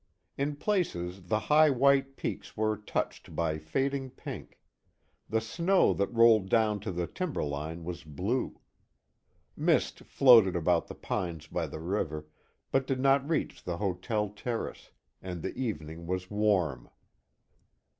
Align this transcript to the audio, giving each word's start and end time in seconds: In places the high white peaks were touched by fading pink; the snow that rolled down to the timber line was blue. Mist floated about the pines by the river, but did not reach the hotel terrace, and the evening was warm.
In 0.35 0.55
places 0.55 1.27
the 1.27 1.41
high 1.41 1.69
white 1.69 2.15
peaks 2.17 2.57
were 2.57 2.75
touched 2.75 3.35
by 3.35 3.59
fading 3.59 4.09
pink; 4.09 4.59
the 5.29 5.39
snow 5.39 5.93
that 5.93 6.11
rolled 6.11 6.49
down 6.49 6.79
to 6.79 6.91
the 6.91 7.05
timber 7.05 7.43
line 7.43 7.83
was 7.83 8.03
blue. 8.03 8.59
Mist 9.55 9.99
floated 9.99 10.55
about 10.55 10.87
the 10.87 10.95
pines 10.95 11.45
by 11.45 11.67
the 11.67 11.79
river, 11.79 12.25
but 12.71 12.87
did 12.87 12.99
not 12.99 13.29
reach 13.29 13.63
the 13.63 13.77
hotel 13.77 14.29
terrace, 14.29 14.89
and 15.21 15.43
the 15.43 15.53
evening 15.53 16.07
was 16.07 16.31
warm. 16.31 16.89